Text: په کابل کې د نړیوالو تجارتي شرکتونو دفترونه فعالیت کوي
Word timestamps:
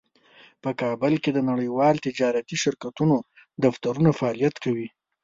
په 0.63 0.69
کابل 0.81 1.13
کې 1.23 1.31
د 1.33 1.39
نړیوالو 1.49 2.03
تجارتي 2.07 2.55
شرکتونو 2.63 3.15
دفترونه 3.63 4.09
فعالیت 4.19 4.55
کوي 4.63 4.87